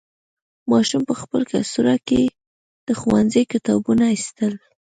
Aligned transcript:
ماشوم 0.71 1.01
په 1.09 1.13
خپل 1.21 1.41
کڅوړه 1.51 1.95
کې 2.07 2.21
د 2.87 2.89
ښوونځي 2.99 3.43
کتابونه 3.53 4.03
ایستل. 4.13 4.53